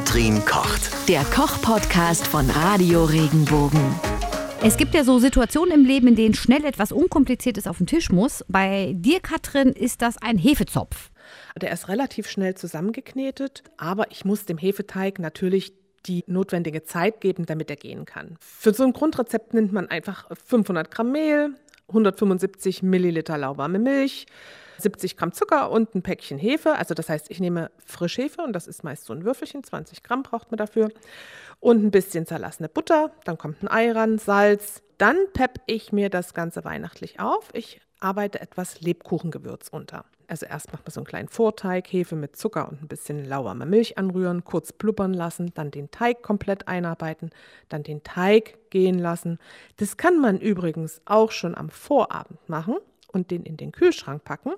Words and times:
Katrin 0.00 0.42
kocht. 0.46 1.08
Der 1.10 1.22
Koch-Podcast 1.24 2.26
von 2.26 2.48
Radio 2.48 3.04
Regenbogen. 3.04 3.94
Es 4.62 4.78
gibt 4.78 4.94
ja 4.94 5.04
so 5.04 5.18
Situationen 5.18 5.74
im 5.74 5.84
Leben, 5.84 6.08
in 6.08 6.16
denen 6.16 6.32
schnell 6.32 6.64
etwas 6.64 6.90
Unkompliziertes 6.90 7.66
auf 7.66 7.76
den 7.76 7.86
Tisch 7.86 8.10
muss. 8.10 8.42
Bei 8.48 8.94
dir, 8.96 9.20
Katrin, 9.20 9.68
ist 9.68 10.00
das 10.00 10.16
ein 10.16 10.38
Hefezopf. 10.38 11.10
Der 11.60 11.70
ist 11.70 11.88
relativ 11.88 12.30
schnell 12.30 12.54
zusammengeknetet, 12.54 13.62
aber 13.76 14.10
ich 14.10 14.24
muss 14.24 14.46
dem 14.46 14.56
Hefeteig 14.56 15.18
natürlich 15.18 15.74
die 16.06 16.24
notwendige 16.26 16.82
Zeit 16.82 17.20
geben, 17.20 17.44
damit 17.44 17.68
er 17.68 17.76
gehen 17.76 18.06
kann. 18.06 18.38
Für 18.40 18.72
so 18.72 18.84
ein 18.84 18.94
Grundrezept 18.94 19.52
nimmt 19.52 19.72
man 19.72 19.88
einfach 19.88 20.30
500 20.46 20.90
Gramm 20.90 21.12
Mehl, 21.12 21.50
175 21.88 22.82
Milliliter 22.82 23.36
lauwarme 23.36 23.78
Milch, 23.78 24.26
70 24.80 25.16
Gramm 25.16 25.32
Zucker 25.32 25.70
und 25.70 25.94
ein 25.94 26.02
Päckchen 26.02 26.38
Hefe. 26.38 26.76
Also 26.76 26.94
das 26.94 27.08
heißt, 27.08 27.30
ich 27.30 27.40
nehme 27.40 27.70
Frischhefe 27.84 28.42
und 28.42 28.52
das 28.52 28.66
ist 28.66 28.84
meist 28.84 29.04
so 29.04 29.12
ein 29.12 29.24
Würfelchen, 29.24 29.62
20 29.62 30.02
Gramm 30.02 30.22
braucht 30.22 30.50
man 30.50 30.58
dafür. 30.58 30.90
Und 31.60 31.84
ein 31.84 31.90
bisschen 31.90 32.26
zerlassene 32.26 32.68
Butter, 32.68 33.10
dann 33.24 33.38
kommt 33.38 33.62
ein 33.62 33.68
Ei 33.68 33.92
ran, 33.92 34.18
Salz. 34.18 34.82
Dann 34.98 35.16
pepp 35.32 35.60
ich 35.66 35.92
mir 35.92 36.10
das 36.10 36.34
Ganze 36.34 36.64
weihnachtlich 36.64 37.20
auf. 37.20 37.48
Ich 37.52 37.80
arbeite 38.00 38.40
etwas 38.40 38.80
Lebkuchengewürz 38.80 39.68
unter. 39.68 40.04
Also 40.26 40.46
erst 40.46 40.72
macht 40.72 40.84
man 40.86 40.92
so 40.92 41.00
einen 41.00 41.06
kleinen 41.06 41.28
Vorteig, 41.28 41.92
Hefe 41.92 42.14
mit 42.16 42.36
Zucker 42.36 42.68
und 42.68 42.82
ein 42.82 42.88
bisschen 42.88 43.24
lauwarme 43.24 43.66
Milch 43.66 43.98
anrühren, 43.98 44.44
kurz 44.44 44.72
blubbern 44.72 45.12
lassen, 45.12 45.52
dann 45.54 45.70
den 45.70 45.90
Teig 45.90 46.22
komplett 46.22 46.68
einarbeiten, 46.68 47.30
dann 47.68 47.82
den 47.82 48.04
Teig 48.04 48.70
gehen 48.70 48.98
lassen. 48.98 49.38
Das 49.78 49.96
kann 49.96 50.20
man 50.20 50.38
übrigens 50.38 51.02
auch 51.04 51.32
schon 51.32 51.56
am 51.56 51.68
Vorabend 51.68 52.48
machen 52.48 52.76
und 53.12 53.30
den 53.30 53.44
in 53.44 53.56
den 53.56 53.72
Kühlschrank 53.72 54.24
packen, 54.24 54.52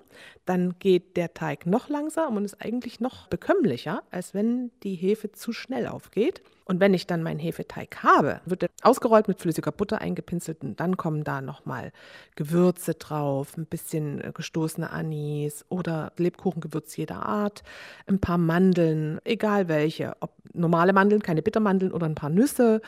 dann 0.45 0.74
geht 0.79 1.16
der 1.16 1.34
Teig 1.34 1.66
noch 1.66 1.88
langsamer 1.88 2.37
und 2.37 2.45
ist 2.45 2.61
eigentlich 2.61 3.01
noch 3.01 3.28
bekömmlicher, 3.28 4.02
als 4.11 4.34
wenn 4.34 4.70
die 4.83 4.95
Hefe 4.95 5.33
zu 5.33 5.52
schnell 5.52 5.87
aufgeht. 5.87 6.42
Und 6.65 6.78
wenn 6.78 6.95
ich 6.95 7.06
dann 7.06 7.23
meinen 7.23 7.41
Hefeteig 7.41 8.02
habe, 8.05 8.41
wird 8.47 8.62
er 8.62 8.69
ausgerollt 8.83 9.27
mit 9.27 9.41
flüssiger 9.41 9.72
Butter 9.72 10.00
eingepinselt 10.00 10.62
und 10.62 10.78
dann 10.78 10.97
kommen 10.97 11.25
da 11.25 11.41
nochmal 11.41 11.92
Gewürze 12.36 12.94
drauf, 12.94 13.56
ein 13.56 13.67
bisschen 13.67 14.20
äh, 14.20 14.33
gestoßene 14.33 14.91
Anis 14.91 15.64
oder 15.69 16.12
Lebkuchengewürz 16.16 16.97
jeder 16.97 17.27
Art, 17.27 17.62
ein 18.06 18.20
paar 18.20 18.39
Mandeln, 18.39 19.20
egal 19.25 19.69
welche, 19.69 20.14
ob 20.20 20.31
normale 20.55 20.92
Mandeln, 20.92 21.22
keine 21.22 21.42
Bittermandeln 21.42 21.92
oder 21.92 22.06
ein 22.06 22.14
paar 22.14 22.31
Nüsse. 22.31 22.81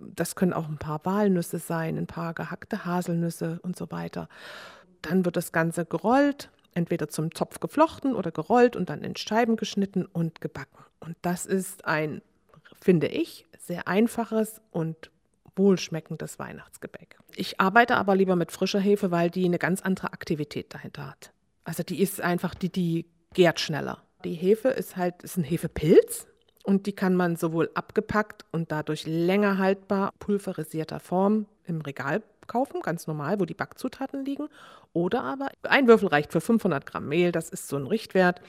Das 0.00 0.34
können 0.34 0.52
auch 0.52 0.68
ein 0.68 0.78
paar 0.78 1.04
Walnüsse 1.04 1.58
sein, 1.58 1.98
ein 1.98 2.06
paar 2.06 2.34
gehackte 2.34 2.84
Haselnüsse 2.84 3.60
und 3.62 3.76
so 3.76 3.90
weiter. 3.90 4.28
Dann 5.02 5.24
wird 5.24 5.36
das 5.36 5.52
Ganze 5.52 5.84
gerollt, 5.84 6.50
entweder 6.74 7.08
zum 7.08 7.30
Topf 7.30 7.60
geflochten 7.60 8.14
oder 8.14 8.30
gerollt 8.30 8.76
und 8.76 8.90
dann 8.90 9.02
in 9.02 9.16
Scheiben 9.16 9.56
geschnitten 9.56 10.06
und 10.06 10.40
gebacken. 10.40 10.84
Und 11.00 11.16
das 11.22 11.46
ist 11.46 11.84
ein, 11.84 12.22
finde 12.80 13.08
ich, 13.08 13.46
sehr 13.58 13.88
einfaches 13.88 14.60
und 14.70 15.10
wohlschmeckendes 15.56 16.38
Weihnachtsgebäck. 16.38 17.18
Ich 17.34 17.60
arbeite 17.60 17.96
aber 17.96 18.14
lieber 18.14 18.36
mit 18.36 18.52
frischer 18.52 18.80
Hefe, 18.80 19.10
weil 19.10 19.30
die 19.30 19.44
eine 19.44 19.58
ganz 19.58 19.82
andere 19.82 20.12
Aktivität 20.12 20.72
dahinter 20.72 21.08
hat. 21.08 21.32
Also 21.64 21.82
die 21.82 22.00
ist 22.00 22.20
einfach, 22.20 22.54
die, 22.54 22.70
die 22.70 23.06
gärt 23.34 23.60
schneller. 23.60 24.02
Die 24.24 24.34
Hefe 24.34 24.68
ist 24.68 24.96
halt, 24.96 25.22
ist 25.22 25.36
ein 25.36 25.44
Hefepilz 25.44 26.26
und 26.64 26.86
die 26.86 26.92
kann 26.92 27.14
man 27.14 27.36
sowohl 27.36 27.70
abgepackt 27.74 28.44
und 28.52 28.72
dadurch 28.72 29.06
länger 29.06 29.58
haltbar 29.58 30.12
pulverisierter 30.18 31.00
Form 31.00 31.46
im 31.64 31.80
Regal 31.80 32.22
kaufen, 32.46 32.80
ganz 32.80 33.06
normal, 33.06 33.38
wo 33.38 33.44
die 33.44 33.54
Backzutaten 33.54 34.24
liegen. 34.24 34.48
Oder 34.98 35.22
aber 35.22 35.52
ein 35.62 35.86
Würfel 35.86 36.08
reicht 36.08 36.32
für 36.32 36.40
500 36.40 36.84
Gramm 36.84 37.08
Mehl, 37.08 37.30
das 37.30 37.50
ist 37.50 37.68
so 37.68 37.76
ein 37.76 37.86
Richtwert. 37.86 38.40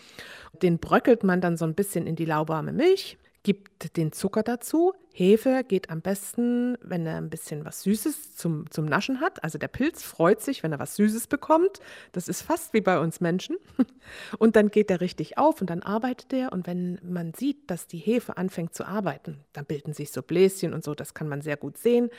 Den 0.64 0.80
bröckelt 0.80 1.24
man 1.24 1.42
dann 1.42 1.58
so 1.58 1.66
ein 1.66 1.76
bisschen 1.76 2.08
in 2.08 2.16
die 2.16 2.26
lauwarme 2.26 2.74
Milch, 2.74 3.20
gibt 3.44 3.96
den 3.98 4.12
Zucker 4.12 4.42
dazu. 4.42 4.94
Hefe 5.14 5.64
geht 5.64 5.92
am 5.92 6.02
besten, 6.02 6.76
wenn 6.82 7.06
er 7.06 7.18
ein 7.18 7.30
bisschen 7.30 7.66
was 7.66 7.84
Süßes 7.84 8.36
zum, 8.36 8.68
zum 8.72 8.86
Naschen 8.86 9.22
hat. 9.22 9.44
Also 9.44 9.60
der 9.60 9.68
Pilz 9.68 10.02
freut 10.02 10.42
sich, 10.42 10.64
wenn 10.64 10.72
er 10.72 10.80
was 10.80 10.96
Süßes 10.96 11.28
bekommt. 11.28 11.82
Das 12.14 12.28
ist 12.28 12.42
fast 12.42 12.74
wie 12.74 12.82
bei 12.82 12.98
uns 13.00 13.22
Menschen. 13.22 13.58
Und 14.40 14.56
dann 14.56 14.70
geht 14.70 14.90
er 14.90 15.02
richtig 15.02 15.38
auf 15.38 15.62
und 15.62 15.70
dann 15.70 15.84
arbeitet 15.84 16.34
er. 16.34 16.52
Und 16.52 16.66
wenn 16.66 17.00
man 17.04 17.36
sieht, 17.36 17.70
dass 17.70 17.86
die 17.86 18.00
Hefe 18.00 18.38
anfängt 18.38 18.74
zu 18.74 18.86
arbeiten, 18.86 19.38
dann 19.54 19.66
bilden 19.66 19.94
sich 19.94 20.12
so 20.12 20.24
Bläschen 20.24 20.74
und 20.74 20.84
so, 20.84 20.96
das 20.96 21.14
kann 21.14 21.28
man 21.28 21.42
sehr 21.42 21.58
gut 21.58 21.78
sehen. 21.78 22.10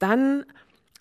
Dann 0.00 0.44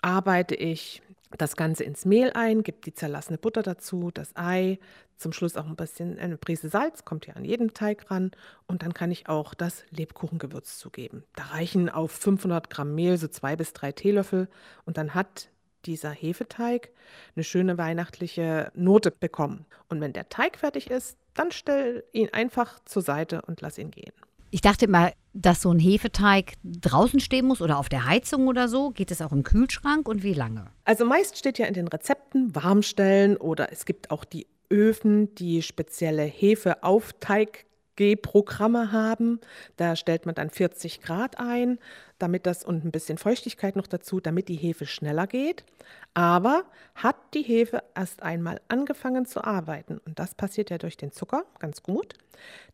arbeite 0.03 0.53
ich 0.53 1.01
das 1.37 1.55
Ganze 1.55 1.83
ins 1.83 2.05
Mehl 2.05 2.31
ein, 2.33 2.63
gebe 2.63 2.79
die 2.83 2.93
zerlassene 2.93 3.37
Butter 3.37 3.63
dazu, 3.63 4.11
das 4.13 4.35
Ei, 4.35 4.79
zum 5.17 5.33
Schluss 5.33 5.57
auch 5.57 5.65
ein 5.65 5.75
bisschen 5.75 6.19
eine 6.19 6.37
Prise 6.37 6.69
Salz, 6.69 7.03
kommt 7.03 7.25
ja 7.25 7.33
an 7.33 7.43
jedem 7.43 7.73
Teig 7.73 8.09
ran. 8.11 8.31
Und 8.67 8.83
dann 8.83 8.93
kann 8.93 9.11
ich 9.11 9.27
auch 9.27 9.53
das 9.53 9.83
Lebkuchengewürz 9.89 10.77
zugeben. 10.77 11.23
Da 11.35 11.43
reichen 11.45 11.89
auf 11.89 12.11
500 12.11 12.69
Gramm 12.69 12.95
Mehl 12.95 13.17
so 13.17 13.27
zwei 13.27 13.55
bis 13.55 13.73
drei 13.73 13.91
Teelöffel. 13.91 14.47
Und 14.85 14.97
dann 14.97 15.15
hat 15.15 15.49
dieser 15.85 16.11
Hefeteig 16.11 16.91
eine 17.35 17.43
schöne 17.43 17.77
weihnachtliche 17.77 18.71
Note 18.75 19.11
bekommen. 19.11 19.65
Und 19.89 20.01
wenn 20.01 20.13
der 20.13 20.29
Teig 20.29 20.57
fertig 20.57 20.89
ist, 20.91 21.17
dann 21.33 21.51
stell 21.51 22.03
ihn 22.11 22.29
einfach 22.33 22.79
zur 22.85 23.01
Seite 23.01 23.41
und 23.43 23.61
lass 23.61 23.77
ihn 23.77 23.91
gehen. 23.91 24.13
Ich 24.49 24.61
dachte 24.61 24.85
immer, 24.85 25.11
dass 25.33 25.61
so 25.61 25.71
ein 25.71 25.79
Hefeteig 25.79 26.53
draußen 26.63 27.19
stehen 27.19 27.45
muss 27.45 27.61
oder 27.61 27.77
auf 27.77 27.89
der 27.89 28.05
Heizung 28.05 28.47
oder 28.47 28.67
so. 28.67 28.89
Geht 28.89 29.11
es 29.11 29.21
auch 29.21 29.31
im 29.31 29.43
Kühlschrank 29.43 30.07
und 30.07 30.23
wie 30.23 30.33
lange? 30.33 30.67
Also 30.83 31.05
meist 31.05 31.37
steht 31.37 31.59
ja 31.59 31.65
in 31.65 31.73
den 31.73 31.87
Rezepten 31.87 32.55
warmstellen 32.55 33.37
oder 33.37 33.71
es 33.71 33.85
gibt 33.85 34.09
auch 34.09 34.25
die 34.25 34.47
Öfen, 34.71 35.33
die 35.35 35.61
spezielle 35.61 36.23
Hefeaufteig 36.23 37.66
G-Programme 37.97 38.93
haben. 38.93 39.41
Da 39.75 39.97
stellt 39.97 40.25
man 40.25 40.35
dann 40.35 40.49
40 40.49 41.01
Grad 41.01 41.37
ein, 41.39 41.79
damit 42.17 42.45
das 42.45 42.63
und 42.63 42.85
ein 42.85 42.91
bisschen 42.91 43.17
Feuchtigkeit 43.17 43.75
noch 43.75 43.87
dazu, 43.87 44.21
damit 44.21 44.47
die 44.47 44.55
Hefe 44.55 44.85
schneller 44.85 45.27
geht. 45.27 45.65
Aber 46.13 46.63
hat 46.95 47.17
die 47.33 47.43
Hefe 47.43 47.83
erst 47.93 48.23
einmal 48.23 48.61
angefangen 48.69 49.25
zu 49.25 49.43
arbeiten, 49.43 49.99
und 50.05 50.17
das 50.17 50.33
passiert 50.33 50.69
ja 50.69 50.77
durch 50.77 50.95
den 50.95 51.11
Zucker 51.11 51.43
ganz 51.59 51.83
gut, 51.83 52.13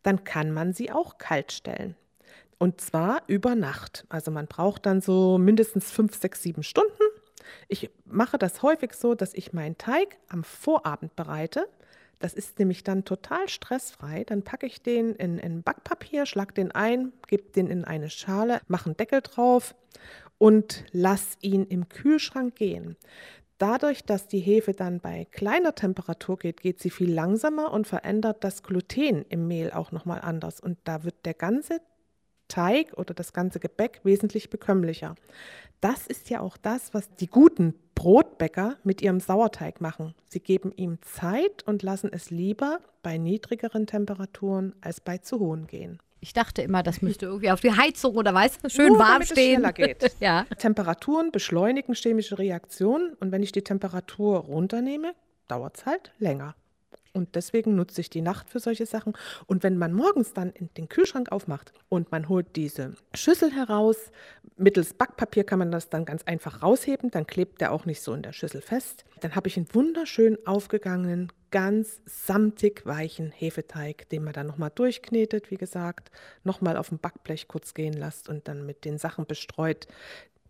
dann 0.04 0.22
kann 0.22 0.52
man 0.52 0.72
sie 0.72 0.92
auch 0.92 1.18
kalt 1.18 1.50
stellen. 1.50 1.96
Und 2.58 2.80
zwar 2.80 3.22
über 3.26 3.56
Nacht. 3.56 4.06
Also 4.08 4.30
man 4.30 4.46
braucht 4.46 4.86
dann 4.86 5.00
so 5.00 5.38
mindestens 5.38 5.90
5, 5.90 6.14
6, 6.14 6.42
7 6.42 6.62
Stunden. 6.62 7.02
Ich 7.68 7.90
mache 8.04 8.38
das 8.38 8.62
häufig 8.62 8.94
so, 8.94 9.14
dass 9.14 9.34
ich 9.34 9.52
meinen 9.52 9.76
Teig 9.76 10.16
am 10.28 10.44
Vorabend 10.44 11.16
bereite 11.16 11.66
das 12.18 12.34
ist 12.34 12.58
nämlich 12.58 12.84
dann 12.84 13.04
total 13.04 13.48
stressfrei. 13.48 14.24
Dann 14.24 14.42
packe 14.42 14.66
ich 14.66 14.82
den 14.82 15.14
in, 15.14 15.38
in 15.38 15.62
Backpapier, 15.62 16.26
schlag 16.26 16.54
den 16.54 16.72
ein, 16.72 17.12
gebe 17.26 17.50
den 17.52 17.68
in 17.68 17.84
eine 17.84 18.10
Schale, 18.10 18.60
mache 18.68 18.86
einen 18.86 18.96
Deckel 18.96 19.20
drauf 19.22 19.74
und 20.38 20.84
lass 20.92 21.36
ihn 21.40 21.64
im 21.64 21.88
Kühlschrank 21.88 22.54
gehen. 22.56 22.96
Dadurch, 23.58 24.04
dass 24.04 24.26
die 24.26 24.40
Hefe 24.40 24.72
dann 24.72 25.00
bei 25.00 25.26
kleiner 25.30 25.74
Temperatur 25.74 26.38
geht, 26.38 26.60
geht 26.60 26.80
sie 26.80 26.90
viel 26.90 27.12
langsamer 27.12 27.72
und 27.72 27.86
verändert 27.86 28.42
das 28.42 28.62
Gluten 28.62 29.24
im 29.28 29.46
Mehl 29.46 29.70
auch 29.70 29.92
nochmal 29.92 30.20
anders. 30.20 30.60
Und 30.60 30.78
da 30.84 31.04
wird 31.04 31.24
der 31.24 31.34
ganze 31.34 31.80
Teig 32.48 32.92
oder 32.96 33.14
das 33.14 33.32
ganze 33.32 33.60
Gebäck 33.60 34.00
wesentlich 34.02 34.50
bekömmlicher. 34.50 35.14
Das 35.80 36.06
ist 36.06 36.30
ja 36.30 36.40
auch 36.40 36.56
das, 36.56 36.94
was 36.94 37.14
die 37.14 37.28
guten 37.28 37.74
Brotbäcker 38.04 38.76
mit 38.84 39.00
ihrem 39.00 39.18
Sauerteig 39.18 39.80
machen. 39.80 40.14
Sie 40.28 40.40
geben 40.40 40.72
ihm 40.76 40.98
Zeit 41.00 41.62
und 41.66 41.82
lassen 41.82 42.10
es 42.12 42.28
lieber 42.28 42.80
bei 43.02 43.16
niedrigeren 43.16 43.86
Temperaturen 43.86 44.74
als 44.82 45.00
bei 45.00 45.16
zu 45.16 45.40
hohen 45.40 45.66
gehen. 45.66 46.00
Ich 46.20 46.34
dachte 46.34 46.60
immer, 46.60 46.82
das 46.82 47.00
müsste 47.02 47.24
irgendwie 47.24 47.50
auf 47.50 47.62
die 47.62 47.72
Heizung 47.72 48.16
oder 48.16 48.34
weißt 48.34 48.62
du, 48.62 48.68
schön 48.68 48.88
Nur, 48.88 48.98
warm 48.98 49.22
stehen. 49.22 49.64
Es 49.64 49.72
schneller 49.72 49.72
geht. 49.72 50.16
ja. 50.20 50.44
Temperaturen 50.58 51.32
beschleunigen 51.32 51.94
chemische 51.94 52.38
Reaktionen 52.38 53.14
und 53.14 53.32
wenn 53.32 53.42
ich 53.42 53.52
die 53.52 53.62
Temperatur 53.62 54.40
runternehme, 54.40 55.14
dauert 55.48 55.78
es 55.78 55.86
halt 55.86 56.12
länger. 56.18 56.54
Und 57.14 57.36
deswegen 57.36 57.76
nutze 57.76 58.00
ich 58.00 58.10
die 58.10 58.20
Nacht 58.20 58.50
für 58.50 58.58
solche 58.58 58.86
Sachen. 58.86 59.16
Und 59.46 59.62
wenn 59.62 59.78
man 59.78 59.92
morgens 59.92 60.32
dann 60.32 60.50
in 60.50 60.68
den 60.76 60.88
Kühlschrank 60.88 61.30
aufmacht 61.30 61.72
und 61.88 62.10
man 62.10 62.28
holt 62.28 62.56
diese 62.56 62.94
Schüssel 63.14 63.52
heraus, 63.52 63.96
mittels 64.56 64.94
Backpapier 64.94 65.44
kann 65.44 65.60
man 65.60 65.70
das 65.70 65.88
dann 65.88 66.04
ganz 66.04 66.24
einfach 66.24 66.62
rausheben, 66.62 67.12
dann 67.12 67.28
klebt 67.28 67.60
der 67.60 67.70
auch 67.70 67.86
nicht 67.86 68.02
so 68.02 68.12
in 68.14 68.22
der 68.22 68.32
Schüssel 68.32 68.60
fest. 68.60 69.04
Dann 69.20 69.36
habe 69.36 69.46
ich 69.46 69.56
einen 69.56 69.72
wunderschön 69.72 70.44
aufgegangenen, 70.44 71.32
ganz 71.52 72.00
samtig 72.04 72.84
weichen 72.84 73.30
Hefeteig, 73.30 74.08
den 74.08 74.24
man 74.24 74.32
dann 74.32 74.48
nochmal 74.48 74.72
durchknetet, 74.74 75.52
wie 75.52 75.56
gesagt, 75.56 76.10
nochmal 76.42 76.76
auf 76.76 76.88
dem 76.88 76.98
Backblech 76.98 77.46
kurz 77.46 77.74
gehen 77.74 77.94
lässt 77.94 78.28
und 78.28 78.48
dann 78.48 78.66
mit 78.66 78.84
den 78.84 78.98
Sachen 78.98 79.24
bestreut, 79.26 79.86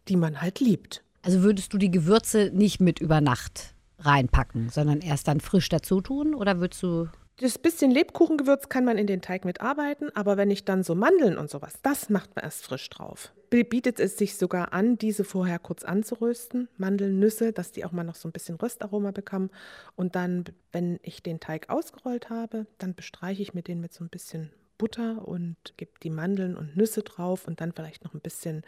die 0.09 0.17
man 0.17 0.41
halt 0.41 0.61
liebt. 0.61 1.05
Also 1.21 1.43
würdest 1.43 1.75
du 1.75 1.79
die 1.79 1.91
Gewürze 1.91 2.51
nicht 2.55 2.81
mit 2.81 3.01
über 3.01 3.21
Nacht 3.21 3.74
reinpacken, 3.99 4.69
sondern 4.69 5.01
erst 5.01 5.29
dann 5.29 5.41
frisch 5.41 5.69
dazu 5.69 6.01
tun? 6.01 6.35
Oder 6.35 6.61
würdest 6.61 6.83
du. 6.83 7.09
Das 7.39 7.59
bisschen 7.59 7.91
Lebkuchengewürz 7.91 8.69
kann 8.69 8.85
man 8.85 8.97
in 8.97 9.09
den 9.09 9.21
Teig 9.21 9.45
mitarbeiten, 9.45 10.15
aber 10.15 10.37
wenn 10.37 10.53
ich 10.53 10.65
dann 10.65 10.85
so 10.85 10.95
Mandeln 10.95 11.37
und 11.37 11.51
sowas, 11.51 11.81
das 11.83 12.09
macht 12.09 12.37
man 12.37 12.45
erst 12.45 12.65
frisch 12.65 12.89
drauf. 12.91 13.33
Bietet 13.51 14.01
es 14.01 14.17
sich 14.17 14.37
sogar 14.37 14.73
an, 14.73 14.99
diese 14.99 15.25
vorher 15.25 15.59
kurz 15.59 15.85
anzurösten, 15.85 16.69
Mandeln, 16.77 17.19
Nüsse, 17.19 17.53
dass 17.53 17.73
die 17.73 17.85
auch 17.85 17.93
mal 17.93 18.03
noch 18.03 18.17
so 18.17 18.29
ein 18.29 18.33
bisschen 18.33 18.57
Röstaroma 18.57 19.13
bekommen. 19.13 19.51
Und 19.95 20.17
dann, 20.17 20.45
wenn 20.73 20.99
ich 21.03 21.23
den 21.23 21.39
Teig 21.39 21.71
ausgerollt 21.71 22.31
habe, 22.31 22.67
dann 22.79 22.95
bestreiche 22.95 23.43
ich 23.43 23.55
mir 23.55 23.63
den 23.63 23.81
mit 23.81 23.93
so 23.93 24.03
ein 24.03 24.11
bisschen 24.11 24.51
Butter 24.79 25.27
und 25.27 25.57
gebe 25.77 25.93
die 26.03 26.11
Mandeln 26.11 26.57
und 26.57 26.77
Nüsse 26.77 27.03
drauf 27.03 27.47
und 27.47 27.61
dann 27.61 27.73
vielleicht 27.73 28.05
noch 28.05 28.15
ein 28.15 28.21
bisschen 28.21 28.63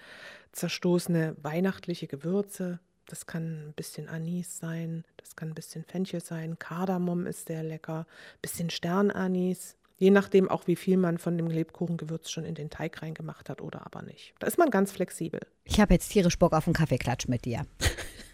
zerstoßene 0.53 1.37
weihnachtliche 1.43 2.07
Gewürze. 2.07 2.81
Das 3.09 3.27
kann 3.27 3.69
ein 3.69 3.73
bisschen 3.75 4.09
Anis 4.09 4.59
sein, 4.59 5.05
das 5.17 5.37
kann 5.37 5.49
ein 5.49 5.55
bisschen 5.55 5.85
Fenchel 5.85 6.21
sein, 6.21 6.59
Kardamom 6.59 7.27
ist 7.27 7.47
sehr 7.47 7.63
lecker, 7.63 8.01
ein 8.01 8.39
bisschen 8.43 8.69
Sternanis, 8.69 9.77
je 9.97 10.11
nachdem 10.11 10.49
auch, 10.49 10.67
wie 10.67 10.75
viel 10.77 10.97
man 10.97 11.19
von 11.19 11.39
dem 11.39 11.47
Lebkuchengewürz 11.47 12.31
schon 12.31 12.45
in 12.45 12.57
den 12.57 12.69
Teig 12.69 13.01
reingemacht 13.03 13.49
hat 13.49 13.61
oder 13.61 13.87
aber 13.87 14.03
nicht. 14.03 14.35
Da 14.41 14.49
ist 14.49 14.59
man 14.59 14.71
ganz 14.71 14.91
flexibel. 14.91 15.41
Ich 15.65 15.81
habe 15.81 15.95
jetzt 15.95 16.09
tierisch 16.11 16.37
Bock 16.39 16.53
auf 16.53 16.67
einen 16.67 16.75
Kaffeeklatsch 16.75 17.29
mit 17.29 17.45
dir. 17.45 17.65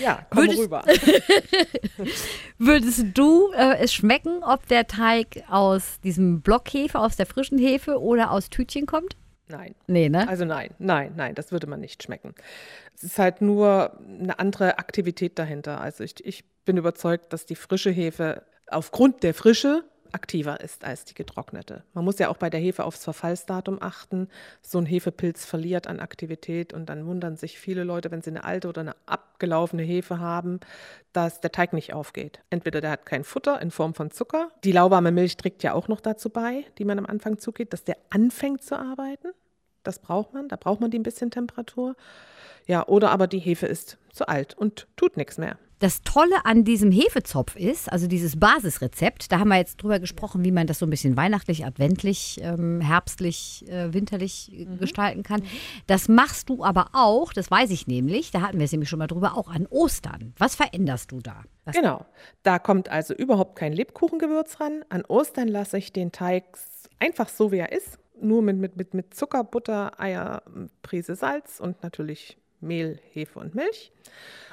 ja, 0.00 0.26
komm 0.30 0.38
Würdest- 0.44 0.58
rüber. 0.60 0.84
Würdest 2.58 3.04
du 3.14 3.52
äh, 3.52 3.76
es 3.78 3.92
schmecken, 3.92 4.42
ob 4.42 4.66
der 4.68 4.86
Teig 4.86 5.44
aus 5.48 6.00
diesem 6.02 6.40
Blockhefe, 6.42 6.98
aus 6.98 7.16
der 7.16 7.26
frischen 7.26 7.58
Hefe 7.58 8.00
oder 8.00 8.30
aus 8.30 8.50
Tütchen 8.50 8.86
kommt? 8.86 9.16
Nein. 9.48 9.74
Nee, 9.86 10.08
ne? 10.08 10.26
Also 10.28 10.44
nein, 10.44 10.70
nein, 10.78 11.12
nein, 11.16 11.34
das 11.34 11.52
würde 11.52 11.66
man 11.66 11.80
nicht 11.80 12.02
schmecken. 12.02 12.34
Es 12.94 13.02
ist 13.02 13.18
halt 13.18 13.42
nur 13.42 13.98
eine 13.98 14.38
andere 14.38 14.78
Aktivität 14.78 15.38
dahinter. 15.38 15.80
Also 15.80 16.02
ich, 16.04 16.24
ich 16.24 16.44
bin 16.64 16.76
überzeugt, 16.76 17.32
dass 17.32 17.44
die 17.44 17.56
frische 17.56 17.90
Hefe 17.90 18.42
aufgrund 18.68 19.22
der 19.22 19.34
Frische 19.34 19.84
aktiver 20.14 20.60
ist 20.60 20.84
als 20.84 21.04
die 21.04 21.14
getrocknete. 21.14 21.82
Man 21.92 22.04
muss 22.04 22.18
ja 22.18 22.28
auch 22.28 22.36
bei 22.36 22.48
der 22.48 22.60
Hefe 22.60 22.84
aufs 22.84 23.04
Verfallsdatum 23.04 23.78
achten. 23.80 24.28
So 24.62 24.78
ein 24.78 24.86
Hefepilz 24.86 25.44
verliert 25.44 25.86
an 25.86 26.00
Aktivität 26.00 26.72
und 26.72 26.86
dann 26.86 27.06
wundern 27.06 27.36
sich 27.36 27.58
viele 27.58 27.84
Leute, 27.84 28.10
wenn 28.10 28.22
sie 28.22 28.30
eine 28.30 28.44
alte 28.44 28.68
oder 28.68 28.80
eine 28.82 28.96
abgelaufene 29.06 29.82
Hefe 29.82 30.20
haben, 30.20 30.60
dass 31.12 31.40
der 31.40 31.52
Teig 31.52 31.72
nicht 31.72 31.92
aufgeht. 31.92 32.40
Entweder 32.50 32.80
der 32.80 32.90
hat 32.90 33.06
kein 33.06 33.24
Futter 33.24 33.60
in 33.60 33.70
Form 33.70 33.94
von 33.94 34.10
Zucker. 34.10 34.50
Die 34.62 34.72
lauwarme 34.72 35.12
Milch 35.12 35.36
trägt 35.36 35.62
ja 35.62 35.74
auch 35.74 35.88
noch 35.88 36.00
dazu 36.00 36.30
bei, 36.30 36.64
die 36.78 36.84
man 36.84 36.98
am 36.98 37.06
Anfang 37.06 37.38
zugeht, 37.38 37.72
dass 37.72 37.84
der 37.84 37.96
anfängt 38.10 38.62
zu 38.62 38.78
arbeiten. 38.78 39.32
Das 39.82 39.98
braucht 39.98 40.32
man, 40.32 40.48
da 40.48 40.56
braucht 40.56 40.80
man 40.80 40.90
die 40.90 40.98
ein 40.98 41.02
bisschen 41.02 41.30
Temperatur. 41.30 41.96
Ja, 42.66 42.86
oder 42.86 43.10
aber 43.10 43.26
die 43.26 43.38
Hefe 43.38 43.66
ist 43.66 43.98
zu 44.12 44.28
alt 44.28 44.54
und 44.54 44.86
tut 44.96 45.16
nichts 45.16 45.36
mehr. 45.36 45.58
Das 45.84 46.00
Tolle 46.00 46.46
an 46.46 46.64
diesem 46.64 46.90
Hefezopf 46.90 47.56
ist, 47.56 47.92
also 47.92 48.06
dieses 48.06 48.40
Basisrezept, 48.40 49.30
da 49.30 49.38
haben 49.38 49.48
wir 49.48 49.58
jetzt 49.58 49.82
drüber 49.82 49.98
gesprochen, 49.98 50.42
wie 50.42 50.50
man 50.50 50.66
das 50.66 50.78
so 50.78 50.86
ein 50.86 50.90
bisschen 50.90 51.14
weihnachtlich, 51.18 51.66
adventlich, 51.66 52.40
ähm, 52.40 52.80
herbstlich, 52.80 53.66
äh, 53.68 53.92
winterlich 53.92 54.50
äh, 54.50 54.64
gestalten 54.64 55.22
kann. 55.22 55.42
Das 55.86 56.08
machst 56.08 56.48
du 56.48 56.64
aber 56.64 56.86
auch, 56.94 57.34
das 57.34 57.50
weiß 57.50 57.68
ich 57.68 57.86
nämlich, 57.86 58.30
da 58.30 58.40
hatten 58.40 58.56
wir 58.56 58.64
es 58.64 58.72
nämlich 58.72 58.88
schon 58.88 58.98
mal 58.98 59.08
drüber, 59.08 59.36
auch 59.36 59.48
an 59.48 59.66
Ostern. 59.66 60.32
Was 60.38 60.54
veränderst 60.54 61.12
du 61.12 61.20
da? 61.20 61.42
Was 61.66 61.76
Genau. 61.76 62.06
Da 62.42 62.58
kommt 62.58 62.88
also 62.88 63.12
überhaupt 63.12 63.54
kein 63.54 63.74
Lebkuchengewürz 63.74 64.60
ran. 64.60 64.86
An 64.88 65.04
Ostern 65.04 65.48
lasse 65.48 65.76
ich 65.76 65.92
den 65.92 66.12
Teig 66.12 66.44
einfach 66.98 67.28
so, 67.28 67.52
wie 67.52 67.58
er 67.58 67.72
ist. 67.72 67.98
Nur 68.18 68.40
mit, 68.40 68.56
mit, 68.56 68.78
mit, 68.78 68.94
mit 68.94 69.12
Zucker, 69.12 69.44
Butter, 69.44 70.00
Eier, 70.00 70.44
Prise 70.80 71.14
Salz 71.14 71.60
und 71.60 71.82
natürlich 71.82 72.38
Mehl, 72.64 72.98
Hefe 73.12 73.38
und 73.38 73.54
Milch. 73.54 73.92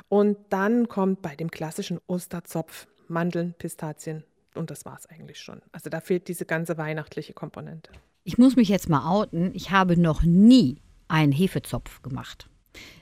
Und 0.10 0.38
dann 0.50 0.88
kommt 0.88 1.22
bei 1.22 1.36
dem 1.36 1.50
klassischen 1.50 2.00
Osterzopf 2.08 2.88
Mandeln, 3.08 3.54
Pistazien 3.58 4.24
und 4.56 4.70
das 4.70 4.86
war 4.86 4.98
es 4.98 5.06
eigentlich 5.06 5.40
schon. 5.40 5.62
Also 5.72 5.90
da 5.90 6.02
fehlt 6.02 6.28
diese 6.28 6.46
ganze 6.46 6.78
weihnachtliche 6.78 7.34
Komponente. 7.34 7.92
Ich 8.24 8.38
muss 8.38 8.56
mich 8.56 8.70
jetzt 8.70 8.90
mal 8.90 9.10
outen, 9.10 9.52
ich 9.54 9.72
habe 9.72 10.00
noch 10.00 10.24
nie 10.24 10.82
einen 11.08 11.32
Hefezopf 11.32 12.02
gemacht. 12.02 12.48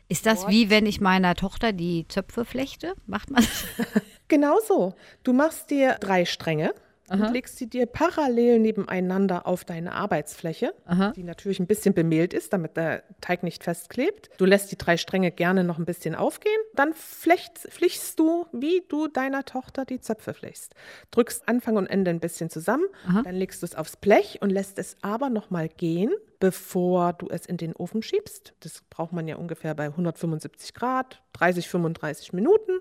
Ist 0.08 0.26
das 0.26 0.48
wie 0.48 0.72
wenn 0.72 0.88
ich 0.88 1.00
meiner 1.00 1.36
Tochter 1.36 1.72
die 1.74 2.08
Zöpfe 2.08 2.44
flechte? 2.44 2.96
Macht 3.06 3.30
man 3.30 3.46
Genau 4.28 4.58
so. 4.68 4.96
Du 5.24 5.34
machst 5.34 5.70
dir 5.70 5.98
drei 6.00 6.26
Stränge 6.26 6.74
und 7.10 7.34
legst 7.34 7.58
sie 7.58 7.68
dir 7.68 7.86
parallel 7.86 8.60
nebeneinander 8.60 9.48
auf 9.48 9.66
deine 9.66 9.94
Arbeitsfläche, 9.94 10.74
die 11.16 11.24
natürlich 11.24 11.60
ein 11.60 11.68
bisschen 11.68 11.94
bemehlt 11.94 12.34
ist, 12.34 12.54
damit 12.54 12.78
der 12.78 13.04
Teig 13.22 13.44
nicht 13.44 13.64
festklebt. 13.64 14.30
Du 14.38 14.46
lässt 14.46 14.72
die 14.72 14.78
drei 14.78 14.98
Stränge 14.98 15.32
gerne 15.32 15.64
noch 15.64 15.78
ein 15.78 15.86
bisschen 15.86 16.16
aufgehen. 16.16 16.60
Dann 16.76 16.94
flecht, 16.94 17.58
flichst 17.58 18.20
du, 18.20 18.46
wie 18.52 18.84
du 18.88 19.08
deiner 19.08 19.46
Tochter 19.46 19.86
die 19.86 20.00
Zöpfe 20.00 20.34
flichst. 20.34 20.76
Drückst 21.12 21.48
Anfang 21.48 21.78
und 21.78 21.88
Ende 21.88 22.12
ein 22.12 22.20
bisschen 22.20 22.50
zusammen, 22.50 22.86
dann 23.24 23.36
legst 23.36 23.62
du 23.62 23.66
es 23.66 23.76
aufs 23.76 23.98
Blech 23.98 24.40
und 24.42 24.50
lässt 24.50 24.80
es 24.80 24.98
aber 25.02 25.30
noch 25.30 25.50
mal 25.50 25.68
gehen, 25.70 26.12
bevor 26.40 27.14
du 27.14 27.28
es 27.30 27.46
in 27.46 27.58
den 27.58 27.76
Ofen 27.76 28.02
schiebst. 28.02 28.54
Das 28.62 28.82
braucht 28.90 29.12
man 29.14 29.28
ja 29.28 29.36
ungefähr 29.36 29.76
bei 29.76 29.86
175 29.86 30.74
Grad, 30.74 31.22
30, 31.34 31.68
35 31.68 32.34
Minuten. 32.34 32.72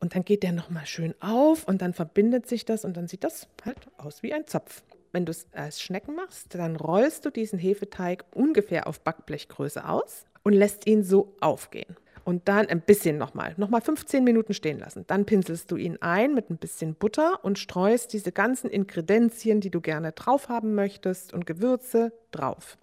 Und 0.00 0.14
dann 0.14 0.24
geht 0.24 0.42
der 0.42 0.52
nochmal 0.52 0.86
schön 0.86 1.14
auf 1.20 1.66
und 1.66 1.82
dann 1.82 1.92
verbindet 1.92 2.46
sich 2.46 2.64
das 2.64 2.84
und 2.84 2.96
dann 2.96 3.08
sieht 3.08 3.24
das 3.24 3.48
halt 3.64 3.88
aus 3.96 4.22
wie 4.22 4.32
ein 4.32 4.46
Zopf. 4.46 4.82
Wenn 5.12 5.24
du 5.24 5.30
es 5.30 5.46
als 5.52 5.80
Schnecken 5.80 6.14
machst, 6.14 6.54
dann 6.54 6.76
rollst 6.76 7.24
du 7.24 7.30
diesen 7.30 7.58
Hefeteig 7.58 8.24
ungefähr 8.34 8.86
auf 8.86 9.00
Backblechgröße 9.00 9.88
aus 9.88 10.26
und 10.42 10.52
lässt 10.52 10.86
ihn 10.86 11.02
so 11.02 11.34
aufgehen. 11.40 11.96
Und 12.24 12.46
dann 12.46 12.66
ein 12.66 12.82
bisschen 12.82 13.16
nochmal, 13.16 13.54
nochmal 13.56 13.80
15 13.80 14.22
Minuten 14.22 14.52
stehen 14.52 14.78
lassen. 14.78 15.04
Dann 15.06 15.24
pinselst 15.24 15.70
du 15.70 15.76
ihn 15.76 15.96
ein 16.02 16.34
mit 16.34 16.50
ein 16.50 16.58
bisschen 16.58 16.94
Butter 16.94 17.42
und 17.42 17.58
streust 17.58 18.12
diese 18.12 18.32
ganzen 18.32 18.68
Ingredienzien, 18.68 19.62
die 19.62 19.70
du 19.70 19.80
gerne 19.80 20.12
drauf 20.12 20.50
haben 20.50 20.74
möchtest 20.74 21.32
und 21.32 21.46
Gewürze 21.46 22.12
drauf. 22.30 22.76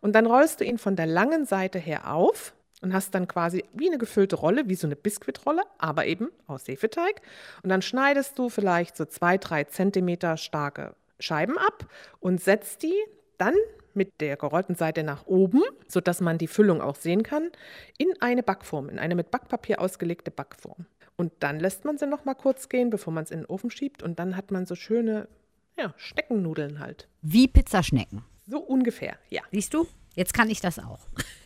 Und 0.00 0.14
dann 0.16 0.26
rollst 0.26 0.60
du 0.60 0.64
ihn 0.64 0.76
von 0.76 0.96
der 0.96 1.06
langen 1.06 1.46
Seite 1.46 1.78
her 1.78 2.12
auf 2.12 2.52
und 2.80 2.92
hast 2.92 3.14
dann 3.14 3.28
quasi 3.28 3.64
wie 3.72 3.88
eine 3.88 3.98
gefüllte 3.98 4.36
Rolle, 4.36 4.68
wie 4.68 4.74
so 4.74 4.86
eine 4.86 4.96
Biskuitrolle, 4.96 5.62
aber 5.78 6.06
eben 6.06 6.30
aus 6.46 6.66
Hefeteig. 6.66 7.20
Und 7.62 7.70
dann 7.70 7.82
schneidest 7.82 8.38
du 8.38 8.48
vielleicht 8.48 8.96
so 8.96 9.04
zwei, 9.04 9.38
drei 9.38 9.64
Zentimeter 9.64 10.36
starke 10.36 10.94
Scheiben 11.18 11.58
ab 11.58 11.86
und 12.20 12.40
setzt 12.40 12.82
die 12.82 12.94
dann 13.38 13.54
mit 13.94 14.20
der 14.20 14.36
gerollten 14.36 14.74
Seite 14.74 15.02
nach 15.02 15.26
oben, 15.26 15.62
sodass 15.88 16.20
man 16.20 16.38
die 16.38 16.46
Füllung 16.46 16.80
auch 16.80 16.94
sehen 16.94 17.22
kann, 17.22 17.50
in 17.98 18.08
eine 18.20 18.42
Backform, 18.42 18.88
in 18.88 18.98
eine 18.98 19.14
mit 19.14 19.30
Backpapier 19.30 19.80
ausgelegte 19.80 20.30
Backform. 20.30 20.86
Und 21.16 21.32
dann 21.40 21.60
lässt 21.60 21.84
man 21.84 21.98
sie 21.98 22.06
noch 22.06 22.24
mal 22.24 22.34
kurz 22.34 22.68
gehen, 22.68 22.88
bevor 22.88 23.12
man 23.12 23.24
es 23.24 23.30
in 23.30 23.40
den 23.40 23.46
Ofen 23.46 23.70
schiebt. 23.70 24.02
Und 24.02 24.18
dann 24.18 24.36
hat 24.36 24.50
man 24.50 24.64
so 24.64 24.74
schöne 24.74 25.28
ja, 25.76 25.92
Steckennudeln 25.96 26.78
halt. 26.78 27.08
wie 27.20 27.48
Pizzaschnecken. 27.48 28.24
So 28.46 28.58
ungefähr, 28.58 29.16
ja. 29.28 29.42
Siehst 29.52 29.74
du? 29.74 29.86
Jetzt 30.14 30.34
kann 30.34 30.50
ich 30.50 30.60
das 30.60 30.78
auch. 30.78 31.00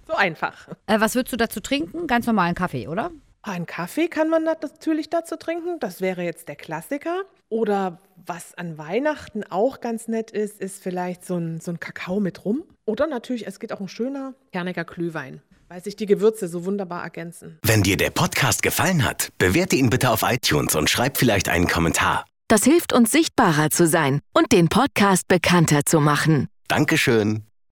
So 0.07 0.15
einfach. 0.15 0.69
Äh, 0.87 1.01
was 1.01 1.15
würdest 1.15 1.33
du 1.33 1.37
dazu 1.37 1.61
trinken? 1.61 2.07
Ganz 2.07 2.27
normalen 2.27 2.55
Kaffee, 2.55 2.89
oder? 2.89 3.11
Ein 3.43 3.67
Kaffee 3.67 4.09
kann 4.09 4.31
man 4.31 4.45
nat- 4.45 4.63
natürlich 4.63 5.11
dazu 5.11 5.37
trinken. 5.37 5.79
Das 5.81 6.01
wäre 6.01 6.23
jetzt 6.23 6.49
der 6.49 6.57
Klassiker. 6.57 7.23
Oder 7.51 7.99
was 8.25 8.55
an 8.55 8.79
Weihnachten 8.79 9.45
auch 9.45 9.81
ganz 9.81 10.09
nett 10.09 10.31
ist, 10.31 10.59
ist 10.61 10.83
vielleicht 10.83 11.25
so 11.27 11.37
ein, 11.37 11.61
so 11.61 11.71
ein 11.71 11.79
Kakao 11.79 12.21
mit 12.21 12.45
Rum. 12.45 12.65
Oder 12.87 13.07
natürlich, 13.07 13.47
es 13.47 13.61
geht 13.61 13.73
auch 13.73 13.81
ein 13.81 13.89
schöner, 13.89 14.35
kerniger 14.53 14.85
Glühwein, 14.85 15.43
weil 15.69 15.83
sich 15.85 15.95
die 15.97 16.07
Gewürze 16.07 16.49
so 16.49 16.65
wunderbar 16.65 17.03
ergänzen. 17.03 17.59
Wenn 17.63 17.83
dir 17.83 17.97
der 17.99 18.11
Podcast 18.11 18.63
gefallen 18.63 19.05
hat, 19.05 19.29
bewerte 19.39 19.77
ihn 19.77 19.91
bitte 19.91 20.11
auf 20.11 20.23
iTunes 20.23 20.75
und 20.75 20.89
schreib 20.89 21.19
vielleicht 21.19 21.49
einen 21.51 21.69
Kommentar. 21.69 22.25
Das 22.49 22.65
hilft 22.65 22.93
uns 22.95 23.11
sichtbarer 23.11 23.71
zu 23.71 23.87
sein 23.87 24.21
und 24.33 24.53
den 24.53 24.69
Podcast 24.69 25.29
bekannter 25.29 25.85
zu 25.85 26.01
machen. 26.01 26.49
Dankeschön. 26.69 27.45